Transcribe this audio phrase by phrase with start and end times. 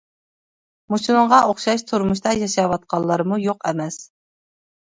[0.93, 4.03] مۇشۇنىڭغا ئوخشاش تۇرمۇشتا ياشاۋاتقانلارمۇ يوق ئەمەس!